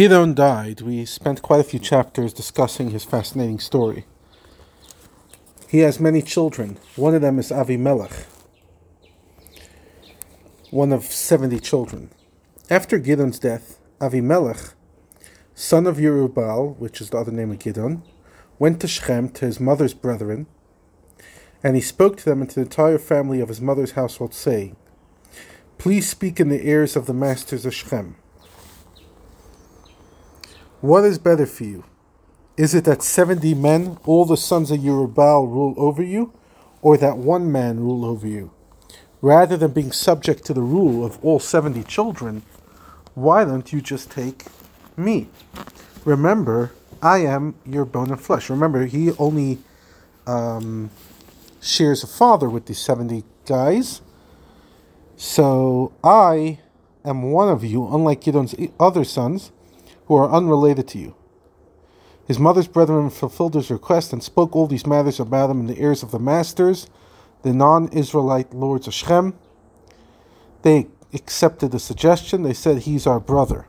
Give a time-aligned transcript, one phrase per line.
[0.00, 4.06] Gideon died, we spent quite a few chapters discussing his fascinating story.
[5.68, 6.78] He has many children.
[6.96, 8.24] One of them is Avimelech,
[10.70, 12.10] one of 70 children.
[12.70, 14.72] After Gideon's death, Avimelech,
[15.54, 18.02] son of Yerubal, which is the other name of Gideon,
[18.58, 20.46] went to Shechem to his mother's brethren,
[21.62, 24.76] and he spoke to them and to the entire family of his mother's household, saying,
[25.76, 28.16] Please speak in the ears of the masters of Shechem.
[30.80, 31.84] What is better for you?
[32.56, 36.32] Is it that 70 men, all the sons of Yerubal, rule over you,
[36.80, 38.50] or that one man rule over you?
[39.20, 42.42] Rather than being subject to the rule of all 70 children,
[43.14, 44.44] why don't you just take
[44.96, 45.28] me?
[46.06, 46.72] Remember,
[47.02, 48.48] I am your bone and flesh.
[48.48, 49.58] Remember, he only
[50.26, 50.90] um,
[51.60, 54.00] shares a father with these 70 guys.
[55.16, 56.60] So I
[57.04, 59.52] am one of you, unlike Gideon's other sons
[60.10, 61.14] who are unrelated to you.
[62.26, 65.80] His mother's brethren fulfilled his request and spoke all these matters about him in the
[65.80, 66.88] ears of the masters,
[67.42, 69.38] the non Israelite lords of Shechem.
[70.62, 72.42] They accepted the suggestion.
[72.42, 73.68] They said, He's our brother.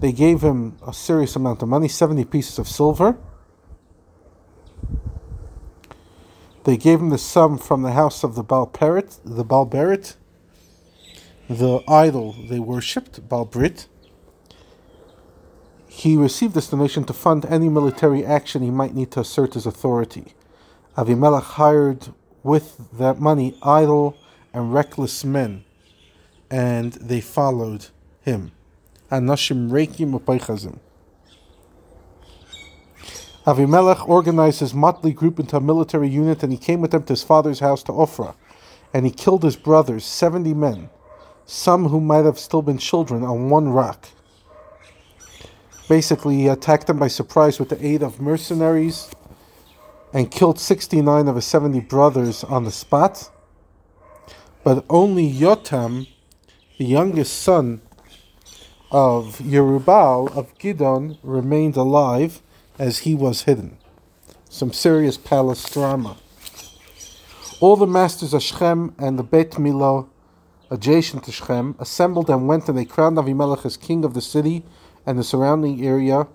[0.00, 3.16] They gave him a serious amount of money 70 pieces of silver.
[6.64, 10.16] They gave him the sum from the house of the Baal Peret, the Baal Beret,
[11.48, 13.88] the idol they worshipped, Baal Brit
[16.04, 19.64] he received this donation to fund any military action he might need to assert his
[19.64, 20.34] authority.
[20.98, 24.14] Avimelech hired with that money idle
[24.52, 25.64] and reckless men,
[26.50, 27.86] and they followed
[28.20, 28.52] him.
[33.46, 37.14] Avimelech organized his motley group into a military unit, and he came with them to
[37.14, 38.34] his father's house to Ophrah,
[38.92, 40.90] and he killed his brothers, seventy men,
[41.46, 44.08] some who might have still been children, on one rock.
[45.88, 49.10] Basically, he attacked them by surprise with the aid of mercenaries
[50.12, 53.30] and killed 69 of his 70 brothers on the spot.
[54.62, 56.08] But only Yotam,
[56.78, 57.82] the youngest son
[58.90, 62.40] of Yerubal of Gidon, remained alive
[62.78, 63.76] as he was hidden.
[64.48, 66.16] Some serious palace drama.
[67.60, 70.06] All the masters of Shechem and the Beit Milah
[70.70, 74.64] adjacent to Shechem assembled and went and they crowned Avimelech as king of the city
[75.06, 76.26] and the surrounding area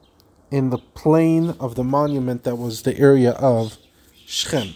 [0.52, 3.78] in the plain of the monument that was the area of
[4.26, 4.76] Shechem.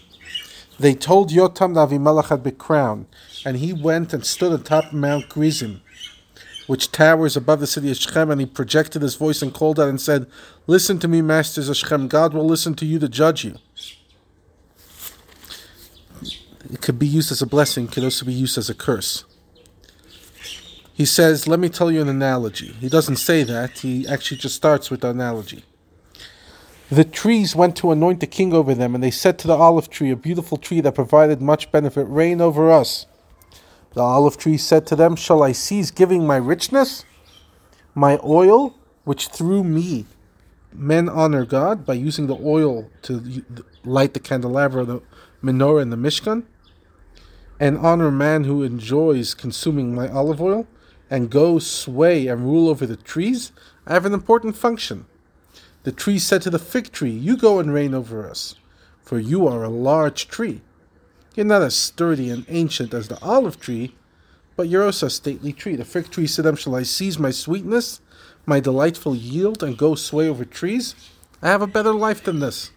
[0.79, 3.07] They told Yotam that Avimelech had been crowned,
[3.45, 5.81] and he went and stood atop Mount Gerizim,
[6.67, 9.89] which towers above the city of Shechem, and he projected his voice and called out
[9.89, 10.27] and said,
[10.65, 13.57] Listen to me, masters of Shechem, God will listen to you to judge you.
[16.71, 19.25] It could be used as a blessing, could also be used as a curse
[20.93, 22.73] he says, Let me tell you an analogy.
[22.79, 25.65] He doesn't say that, he actually just starts with the analogy.
[26.89, 29.89] The trees went to anoint the king over them, and they said to the olive
[29.89, 33.07] tree, a beautiful tree that provided much benefit, Reign over us.
[33.95, 37.05] The olive tree said to them, Shall I cease giving my richness?
[37.95, 40.05] My oil, which through me
[40.71, 43.43] men honor God by using the oil to
[43.83, 45.01] light the candelabra, the
[45.43, 46.43] menorah, and the mishkan,
[47.59, 50.67] and honor man who enjoys consuming my olive oil?
[51.09, 53.51] And go sway and rule over the trees,
[53.85, 55.05] I have an important function.
[55.83, 58.55] The tree said to the fig tree, You go and reign over us,
[59.01, 60.61] for you are a large tree.
[61.35, 63.95] You're not as sturdy and ancient as the olive tree,
[64.55, 65.75] but you're also a stately tree.
[65.75, 68.01] The fig tree said them, Shall I seize my sweetness,
[68.45, 70.95] my delightful yield, and go sway over trees?
[71.41, 72.71] I have a better life than this.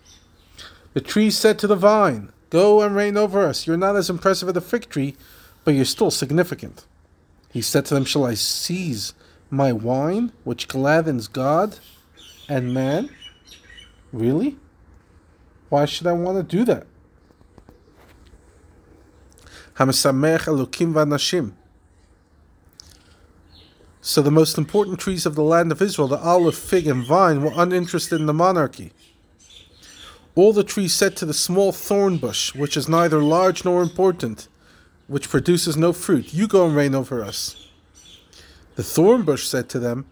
[0.95, 3.67] The tree said to the vine, Go and reign over us.
[3.67, 5.15] You're not as impressive as the fig tree,
[5.65, 6.87] but you're still significant.
[7.57, 9.15] He said to them, Shall I seize
[9.49, 11.79] my wine, which gladdens God
[12.51, 13.09] and man?
[14.13, 14.59] Really?
[15.71, 16.87] Why should I want to do that?
[24.03, 27.41] So the most important trees of the land of Israel, the olive, fig, and vine,
[27.41, 28.93] were uninterested in the monarchy.
[30.35, 34.47] All the trees said to the small thorn bush, which is neither large nor important,
[35.07, 36.35] which produces no fruit.
[36.35, 37.69] You go and reign over us.
[38.75, 40.07] The thorn bush said to them,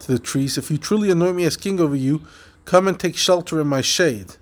[0.00, 2.22] to the trees, If you truly anoint me as king over you,
[2.64, 4.36] come and take shelter in my shade.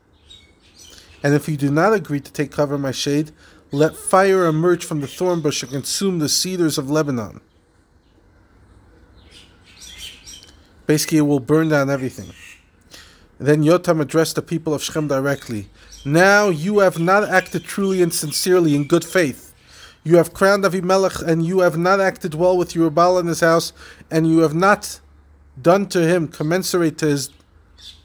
[1.23, 3.33] And if you do not agree to take cover in my shade,
[3.71, 7.41] let fire emerge from the thorn bush and consume the cedars of Lebanon.
[10.87, 12.31] Basically, it will burn down everything.
[13.39, 15.69] And Then Yotam addressed the people of Shechem directly.
[16.05, 19.53] Now you have not acted truly and sincerely in good faith.
[20.05, 23.73] You have crowned Avimelech, and you have not acted well with Yerubal in his house,
[24.11, 25.00] and you have not
[25.61, 27.31] done to him commensurate to his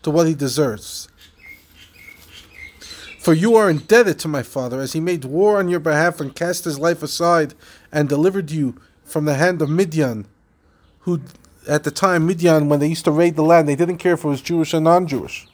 [0.01, 1.07] to what he deserves.
[3.19, 6.35] For you are indebted to my father, as he made war on your behalf and
[6.35, 7.53] cast his life aside
[7.91, 8.75] and delivered you
[9.05, 10.27] from the hand of Midian,
[11.01, 11.21] who
[11.67, 14.25] at the time Midian, when they used to raid the land, they didn't care if
[14.25, 15.47] it was Jewish or non-Jewish.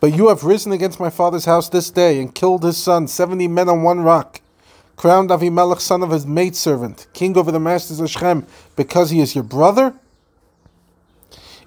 [0.00, 3.48] But you have risen against my father's house this day and killed his son, seventy
[3.48, 4.40] men on one rock,
[4.96, 8.46] crowned Avimelech, son of his maidservant, king over the masters of Shechem,
[8.76, 9.94] because he is your brother?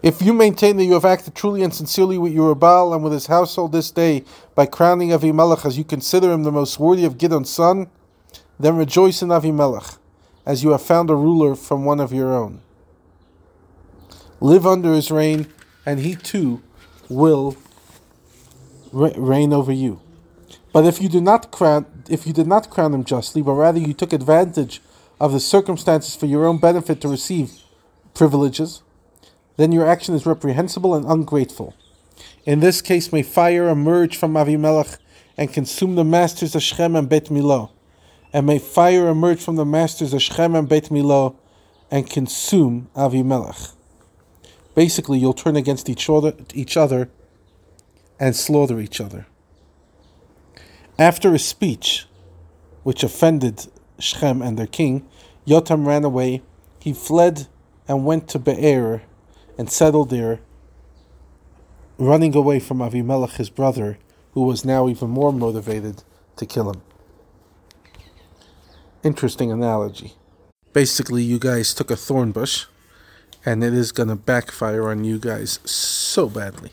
[0.01, 3.11] If you maintain that you have acted truly and sincerely with your Yerubal and with
[3.11, 4.23] his household this day
[4.55, 7.89] by crowning Avimelech as you consider him the most worthy of Gideon's son,
[8.57, 9.97] then rejoice in Avimelech,
[10.45, 12.61] as you have found a ruler from one of your own.
[14.39, 15.47] Live under his reign,
[15.85, 16.61] and he too
[17.09, 17.57] will
[18.91, 20.01] reign over you.
[20.71, 23.79] But if you do not crown, if you did not crown him justly, but rather
[23.79, 24.81] you took advantage
[25.19, 27.51] of the circumstances for your own benefit to receive
[28.13, 28.81] privileges,
[29.57, 31.75] then your action is reprehensible and ungrateful.
[32.45, 34.97] In this case, may fire emerge from Avimelech
[35.37, 37.71] and consume the masters of Shechem and Bet Milo,
[38.31, 41.35] and may fire emerge from the masters of Shechem and Bet Milo
[41.91, 43.73] and consume Avimelech.
[44.75, 47.09] Basically, you'll turn against each other, each other
[48.19, 49.25] and slaughter each other.
[50.97, 52.05] After a speech
[52.83, 53.67] which offended
[53.99, 55.07] Shechem and their king,
[55.47, 56.41] Yotam ran away.
[56.79, 57.47] He fled
[57.87, 59.03] and went to Be'er
[59.57, 60.39] and settled there,
[61.97, 63.97] running away from Avimelech, his brother,
[64.33, 66.03] who was now even more motivated
[66.37, 66.81] to kill him.
[69.03, 70.13] Interesting analogy.
[70.71, 72.65] Basically, you guys took a thorn bush,
[73.45, 76.71] and it is going to backfire on you guys so badly.